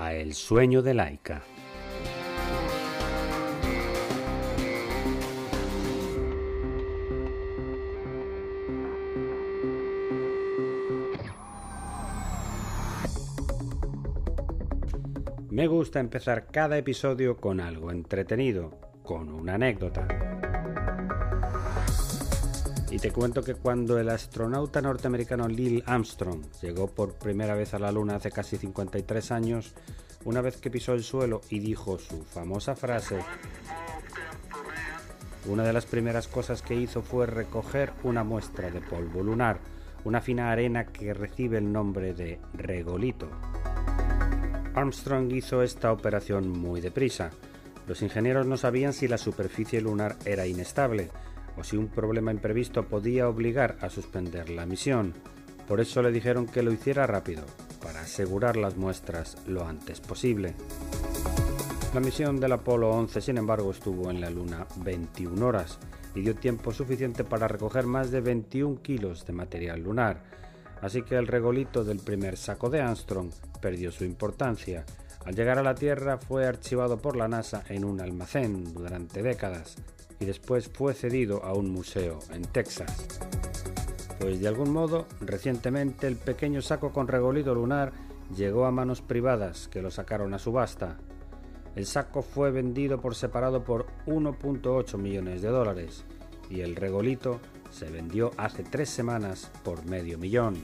[0.00, 1.42] a El sueño de Laika.
[15.50, 18.70] Me gusta empezar cada episodio con algo entretenido,
[19.02, 20.39] con una anécdota.
[22.90, 27.78] Y te cuento que cuando el astronauta norteamericano Neil Armstrong llegó por primera vez a
[27.78, 29.74] la Luna hace casi 53 años,
[30.24, 33.20] una vez que pisó el suelo y dijo su famosa frase,
[35.46, 39.60] una de las primeras cosas que hizo fue recoger una muestra de polvo lunar,
[40.04, 43.28] una fina arena que recibe el nombre de regolito.
[44.74, 47.30] Armstrong hizo esta operación muy deprisa.
[47.86, 51.10] Los ingenieros no sabían si la superficie lunar era inestable,
[51.64, 55.14] si un problema imprevisto podía obligar a suspender la misión.
[55.68, 57.44] Por eso le dijeron que lo hiciera rápido,
[57.82, 60.54] para asegurar las muestras lo antes posible.
[61.94, 65.78] La misión del Apolo 11, sin embargo, estuvo en la Luna 21 horas
[66.14, 70.22] y dio tiempo suficiente para recoger más de 21 kilos de material lunar,
[70.82, 73.30] así que el regolito del primer saco de Armstrong
[73.60, 74.84] perdió su importancia.
[75.24, 79.76] Al llegar a la Tierra fue archivado por la NASA en un almacén durante décadas,
[80.20, 83.08] y después fue cedido a un museo en Texas.
[84.20, 87.92] Pues de algún modo, recientemente el pequeño saco con regolito lunar
[88.36, 90.98] llegó a manos privadas que lo sacaron a subasta.
[91.74, 96.04] El saco fue vendido por separado por 1.8 millones de dólares
[96.50, 97.40] y el regolito
[97.70, 100.56] se vendió hace tres semanas por medio millón.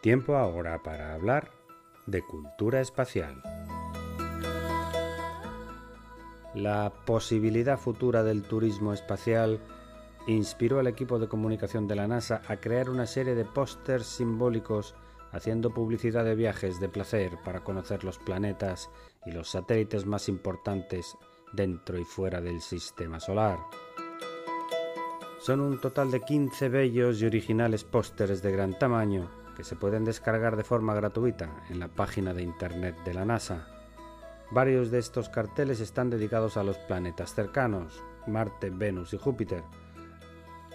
[0.00, 1.50] Tiempo ahora para hablar
[2.06, 3.42] de cultura espacial.
[6.54, 9.60] La posibilidad futura del turismo espacial
[10.26, 14.94] inspiró al equipo de comunicación de la NASA a crear una serie de pósters simbólicos
[15.32, 18.88] haciendo publicidad de viajes de placer para conocer los planetas
[19.26, 21.14] y los satélites más importantes
[21.52, 23.58] dentro y fuera del sistema solar.
[25.40, 29.28] Son un total de 15 bellos y originales pósters de gran tamaño
[29.64, 33.66] se pueden descargar de forma gratuita en la página de Internet de la NASA.
[34.50, 39.62] Varios de estos carteles están dedicados a los planetas cercanos, Marte, Venus y Júpiter,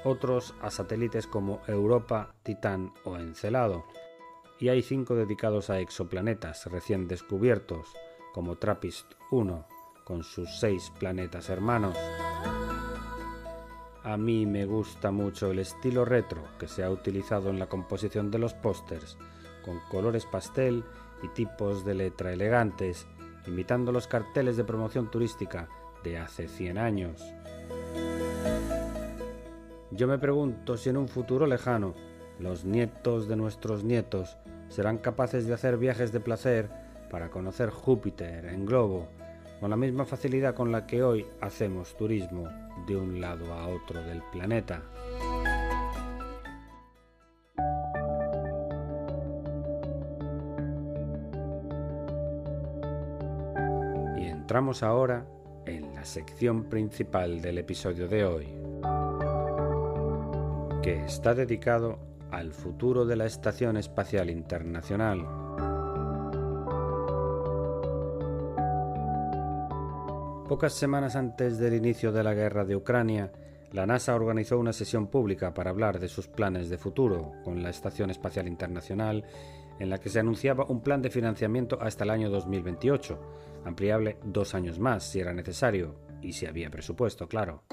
[0.04, 3.86] otros a satélites como Europa, Titán o Encelado,
[4.60, 7.94] y hay cinco dedicados a exoplanetas recién descubiertos,
[8.34, 9.68] como Trappist 1,
[10.06, 11.98] con sus seis planetas hermanos.
[14.06, 18.30] A mí me gusta mucho el estilo retro que se ha utilizado en la composición
[18.30, 19.18] de los pósters,
[19.64, 20.84] con colores pastel
[21.24, 23.08] y tipos de letra elegantes,
[23.48, 25.68] imitando los carteles de promoción turística
[26.04, 27.20] de hace 100 años.
[29.90, 31.96] Yo me pregunto si en un futuro lejano
[32.38, 34.38] los nietos de nuestros nietos
[34.70, 36.70] serán capaces de hacer viajes de placer
[37.10, 39.08] para conocer Júpiter en globo
[39.60, 42.48] con la misma facilidad con la que hoy hacemos turismo
[42.88, 44.82] de un lado a otro del planeta.
[54.18, 55.26] Y entramos ahora
[55.66, 58.48] en la sección principal del episodio de hoy,
[60.82, 61.98] que está dedicado
[62.32, 65.45] al futuro de la Estación Espacial Internacional
[70.48, 73.32] Pocas semanas antes del inicio de la guerra de Ucrania,
[73.72, 77.72] la NASA organizó una sesión pública para hablar de sus planes de futuro con la
[77.72, 79.26] Estación Espacial Internacional,
[79.80, 83.20] en la que se anunciaba un plan de financiamiento hasta el año 2028,
[83.66, 87.64] ampliable dos años más si era necesario, y si había presupuesto, claro.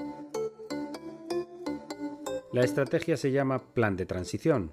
[2.51, 4.71] La estrategia se llama Plan de Transición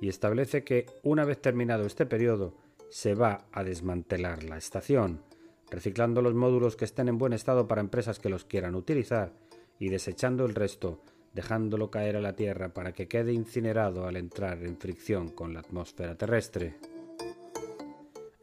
[0.00, 2.54] y establece que, una vez terminado este periodo,
[2.90, 5.22] se va a desmantelar la estación,
[5.70, 9.32] reciclando los módulos que estén en buen estado para empresas que los quieran utilizar
[9.78, 11.00] y desechando el resto,
[11.32, 15.60] dejándolo caer a la Tierra para que quede incinerado al entrar en fricción con la
[15.60, 16.76] atmósfera terrestre.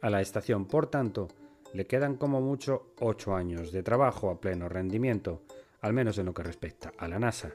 [0.00, 1.28] A la estación, por tanto,
[1.74, 5.42] le quedan como mucho ocho años de trabajo a pleno rendimiento,
[5.80, 7.54] al menos en lo que respecta a la NASA.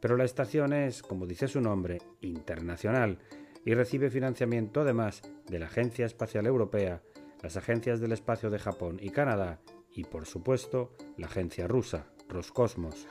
[0.00, 3.18] Pero la estación es, como dice su nombre, internacional
[3.64, 7.02] y recibe financiamiento además de la Agencia Espacial Europea,
[7.42, 9.60] las agencias del espacio de Japón y Canadá
[9.94, 13.06] y, por supuesto, la agencia rusa, Roscosmos.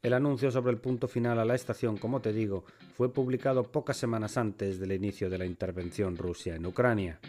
[0.00, 3.96] El anuncio sobre el punto final a la estación, como te digo, fue publicado pocas
[3.96, 7.20] semanas antes del inicio de la intervención rusa en Ucrania.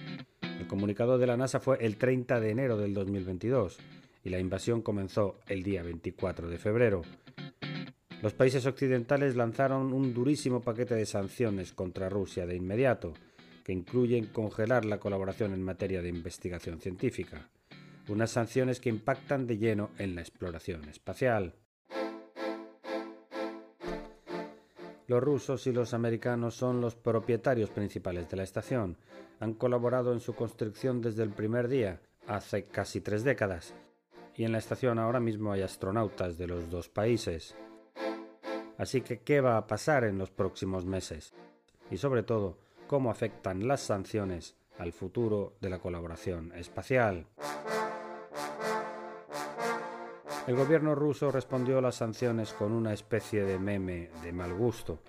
[0.41, 3.77] El comunicado de la NASA fue el 30 de enero del 2022
[4.23, 7.01] y la invasión comenzó el día 24 de febrero.
[8.21, 13.13] Los países occidentales lanzaron un durísimo paquete de sanciones contra Rusia de inmediato,
[13.69, 17.51] que incluyen congelar la colaboración en materia de investigación científica,
[18.07, 21.53] unas sanciones que impactan de lleno en la exploración espacial.
[25.05, 28.97] Los rusos y los americanos son los propietarios principales de la estación.
[29.39, 33.75] Han colaborado en su construcción desde el primer día, hace casi tres décadas,
[34.35, 37.55] y en la estación ahora mismo hay astronautas de los dos países.
[38.79, 41.35] Así que, ¿qué va a pasar en los próximos meses?
[41.91, 42.57] Y sobre todo,
[42.89, 47.27] ¿cómo afectan las sanciones al futuro de la colaboración espacial?
[50.47, 55.03] El gobierno ruso respondió a las sanciones con una especie de meme de mal gusto.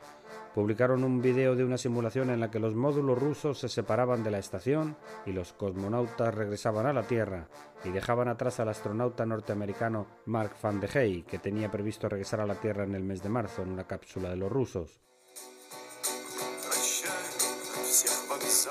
[0.55, 4.31] Publicaron un video de una simulación en la que los módulos rusos se separaban de
[4.31, 7.49] la estación y los cosmonautas regresaban a la Tierra
[7.83, 12.47] y dejaban atrás al astronauta norteamericano Mark van de Hey, que tenía previsto regresar a
[12.47, 15.01] la Tierra en el mes de marzo en una cápsula de los rusos.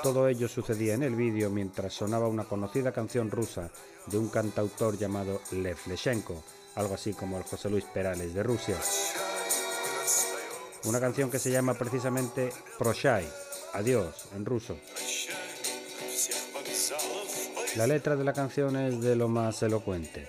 [0.02, 3.70] Todo ello sucedía en el vídeo mientras sonaba una conocida canción rusa
[4.06, 6.42] de un cantautor llamado Lev Leshenko,
[6.74, 8.76] algo así como el José Luis Perales de Rusia.
[10.84, 13.28] Una canción que se llama precisamente Proshai,
[13.74, 14.76] adiós en ruso.
[17.76, 20.28] La letra de la canción es de lo más elocuente.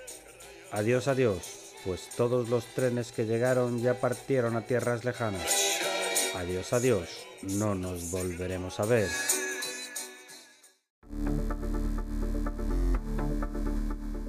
[0.72, 5.71] Adiós, adiós, pues todos los trenes que llegaron ya partieron a tierras lejanas.
[6.42, 7.28] Adiós, adiós,
[7.60, 9.08] no nos volveremos a ver.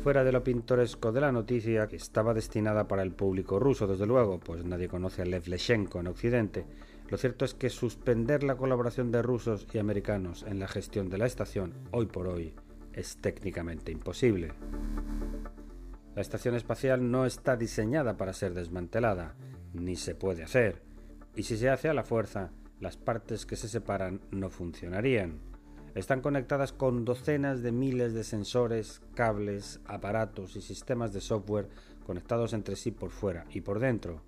[0.03, 4.06] Fuera de lo pintoresco de la noticia, que estaba destinada para el público ruso, desde
[4.06, 6.67] luego, pues nadie conoce a Lev Leshenko en Occidente,
[7.09, 11.17] lo cierto es que suspender la colaboración de rusos y americanos en la gestión de
[11.17, 12.55] la estación, hoy por hoy,
[12.93, 14.53] es técnicamente imposible.
[16.14, 19.35] La estación espacial no está diseñada para ser desmantelada,
[19.73, 20.92] ni se puede hacer,
[21.34, 22.50] y si se hace a la fuerza,
[22.81, 25.40] las partes que se separan no funcionarían.
[25.94, 31.69] Están conectadas con docenas de miles de sensores, cables, aparatos y sistemas de software
[32.05, 34.23] conectados entre sí por fuera y por dentro.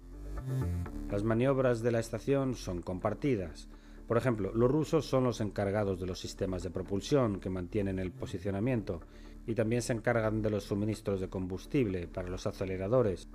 [1.10, 3.68] Las maniobras de la estación son compartidas.
[4.06, 8.12] Por ejemplo, los rusos son los encargados de los sistemas de propulsión que mantienen el
[8.12, 9.00] posicionamiento
[9.46, 13.28] y también se encargan de los suministros de combustible para los aceleradores.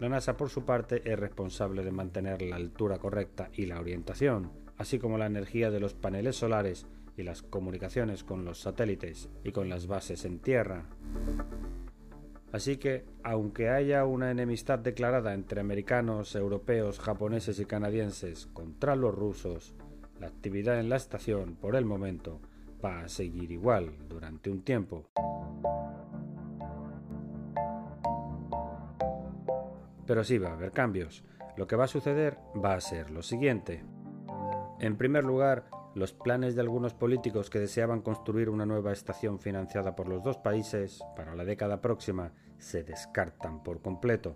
[0.00, 4.50] La NASA, por su parte, es responsable de mantener la altura correcta y la orientación,
[4.78, 6.86] así como la energía de los paneles solares
[7.18, 10.86] y las comunicaciones con los satélites y con las bases en tierra.
[12.50, 19.14] Así que, aunque haya una enemistad declarada entre americanos, europeos, japoneses y canadienses contra los
[19.14, 19.74] rusos,
[20.18, 22.40] la actividad en la estación, por el momento,
[22.82, 25.10] va a seguir igual durante un tiempo.
[30.10, 31.22] Pero sí va a haber cambios.
[31.56, 33.84] Lo que va a suceder va a ser lo siguiente.
[34.80, 39.94] En primer lugar, los planes de algunos políticos que deseaban construir una nueva estación financiada
[39.94, 44.34] por los dos países para la década próxima se descartan por completo.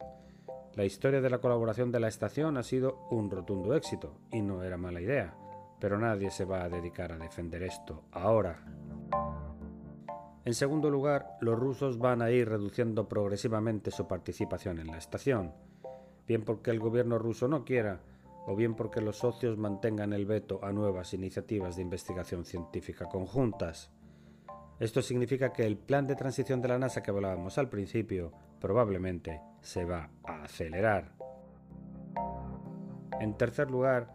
[0.74, 4.62] La historia de la colaboración de la estación ha sido un rotundo éxito y no
[4.62, 5.34] era mala idea,
[5.80, 8.62] pero nadie se va a dedicar a defender esto ahora.
[10.44, 15.54] En segundo lugar, los rusos van a ir reduciendo progresivamente su participación en la estación,
[16.26, 18.02] bien porque el gobierno ruso no quiera,
[18.46, 23.90] o bien porque los socios mantengan el veto a nuevas iniciativas de investigación científica conjuntas.
[24.78, 29.40] Esto significa que el plan de transición de la NASA que hablábamos al principio probablemente
[29.62, 31.14] se va a acelerar.
[33.18, 34.12] En tercer lugar,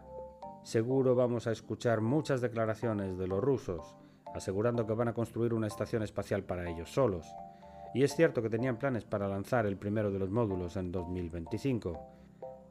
[0.62, 3.96] seguro vamos a escuchar muchas declaraciones de los rusos
[4.34, 7.26] asegurando que van a construir una estación espacial para ellos solos.
[7.94, 11.98] Y es cierto que tenían planes para lanzar el primero de los módulos en 2025,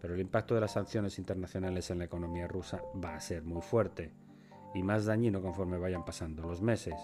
[0.01, 3.61] pero el impacto de las sanciones internacionales en la economía rusa va a ser muy
[3.61, 4.13] fuerte
[4.73, 6.95] y más dañino conforme vayan pasando los meses.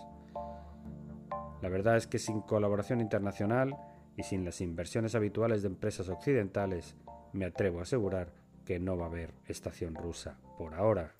[1.61, 3.75] La verdad es que sin colaboración internacional
[4.15, 6.95] y sin las inversiones habituales de empresas occidentales,
[7.33, 8.31] me atrevo a asegurar
[8.65, 11.13] que no va a haber estación rusa por ahora.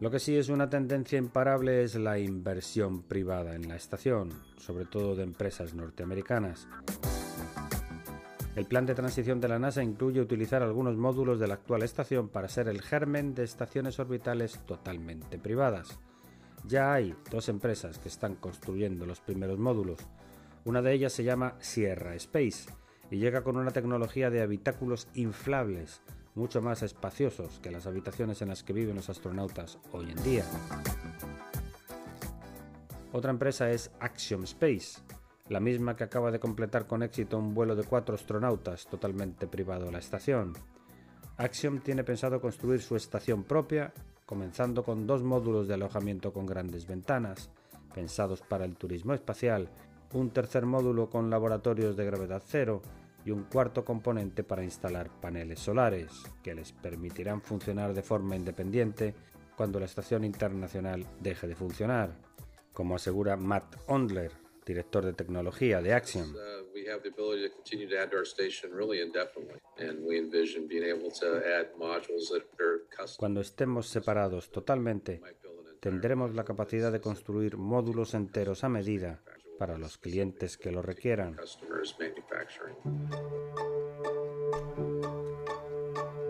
[0.00, 4.84] Lo que sí es una tendencia imparable es la inversión privada en la estación, sobre
[4.84, 6.68] todo de empresas norteamericanas.
[8.54, 12.28] El plan de transición de la NASA incluye utilizar algunos módulos de la actual estación
[12.28, 15.98] para ser el germen de estaciones orbitales totalmente privadas.
[16.64, 19.98] Ya hay dos empresas que están construyendo los primeros módulos.
[20.64, 22.70] Una de ellas se llama Sierra Space
[23.10, 26.02] y llega con una tecnología de habitáculos inflables
[26.38, 30.44] mucho más espaciosos que las habitaciones en las que viven los astronautas hoy en día.
[33.12, 35.00] Otra empresa es Axiom Space,
[35.48, 39.88] la misma que acaba de completar con éxito un vuelo de cuatro astronautas totalmente privado
[39.88, 40.54] a la estación.
[41.36, 43.92] Axiom tiene pensado construir su estación propia,
[44.24, 47.50] comenzando con dos módulos de alojamiento con grandes ventanas,
[47.94, 49.68] pensados para el turismo espacial,
[50.12, 52.82] un tercer módulo con laboratorios de gravedad cero
[53.24, 59.14] y un cuarto componente para instalar paneles solares, que les permitirán funcionar de forma independiente
[59.56, 62.16] cuando la estación internacional deje de funcionar,
[62.72, 64.32] como asegura Matt Ondler,
[64.64, 66.32] director de tecnología de Axiom.
[73.16, 75.20] Cuando estemos separados totalmente,
[75.80, 79.22] tendremos la capacidad de construir módulos enteros a medida
[79.58, 81.36] para los clientes que lo requieran.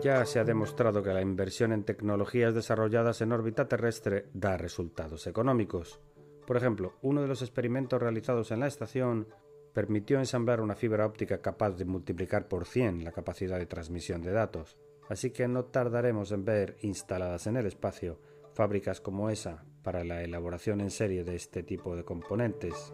[0.01, 5.27] Ya se ha demostrado que la inversión en tecnologías desarrolladas en órbita terrestre da resultados
[5.27, 5.99] económicos.
[6.47, 9.27] Por ejemplo, uno de los experimentos realizados en la estación
[9.73, 14.31] permitió ensamblar una fibra óptica capaz de multiplicar por 100 la capacidad de transmisión de
[14.31, 14.77] datos,
[15.09, 18.19] así que no tardaremos en ver instaladas en el espacio
[18.53, 22.93] fábricas como esa para la elaboración en serie de este tipo de componentes.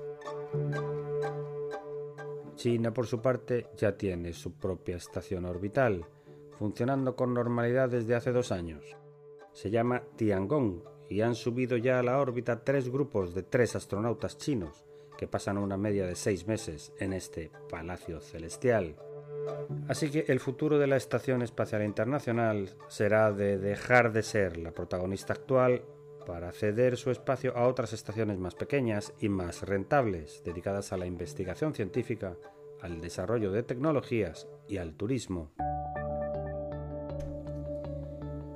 [2.55, 6.05] China, por su parte, ya tiene su propia estación orbital,
[6.57, 8.95] funcionando con normalidad desde hace dos años.
[9.53, 14.37] Se llama Tiangong y han subido ya a la órbita tres grupos de tres astronautas
[14.37, 14.85] chinos,
[15.17, 18.95] que pasan una media de seis meses en este palacio celestial.
[19.87, 24.71] Así que el futuro de la Estación Espacial Internacional será de dejar de ser la
[24.71, 25.83] protagonista actual
[26.25, 31.05] para ceder su espacio a otras estaciones más pequeñas y más rentables, dedicadas a la
[31.05, 32.35] investigación científica,
[32.81, 35.51] al desarrollo de tecnologías y al turismo.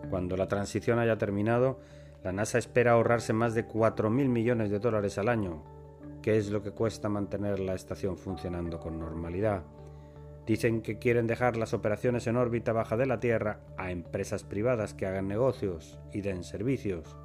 [0.09, 1.79] Cuando la transición haya terminado,
[2.23, 5.63] la NASA espera ahorrarse más de 4.000 millones de dólares al año,
[6.21, 9.63] que es lo que cuesta mantener la estación funcionando con normalidad.
[10.45, 14.95] Dicen que quieren dejar las operaciones en órbita baja de la Tierra a empresas privadas
[14.95, 17.15] que hagan negocios y den servicios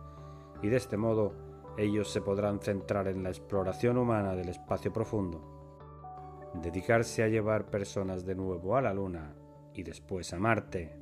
[0.65, 1.35] y de este modo
[1.77, 8.25] ellos se podrán centrar en la exploración humana del espacio profundo, dedicarse a llevar personas
[8.25, 9.37] de nuevo a la Luna
[9.75, 10.97] y después a Marte.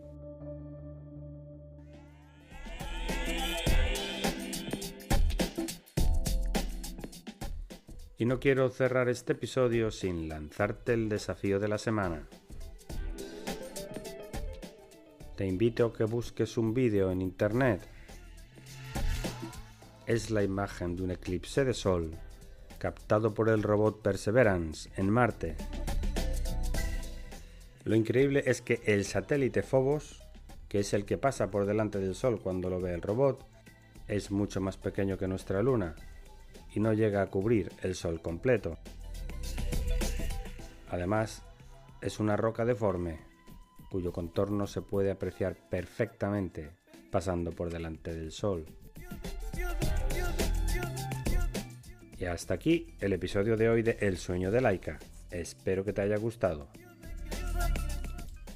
[8.18, 12.26] Y no quiero cerrar este episodio sin lanzarte el desafío de la semana.
[15.36, 17.91] Te invito a que busques un vídeo en internet
[20.12, 22.14] es la imagen de un eclipse de Sol
[22.78, 25.56] captado por el robot Perseverance en Marte.
[27.84, 30.22] Lo increíble es que el satélite Phobos,
[30.68, 33.46] que es el que pasa por delante del Sol cuando lo ve el robot,
[34.06, 35.94] es mucho más pequeño que nuestra Luna
[36.74, 38.76] y no llega a cubrir el Sol completo.
[40.90, 41.42] Además,
[42.02, 43.18] es una roca deforme,
[43.90, 46.70] cuyo contorno se puede apreciar perfectamente
[47.10, 48.66] pasando por delante del Sol.
[52.22, 55.00] Y hasta aquí el episodio de hoy de El sueño de Laika.
[55.32, 56.68] Espero que te haya gustado.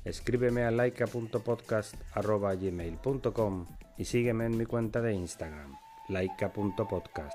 [0.05, 3.67] Escríbeme a laika.podcast.gmail.com
[3.99, 5.75] y sígueme en mi cuenta de Instagram,
[6.09, 7.35] laika.podcast.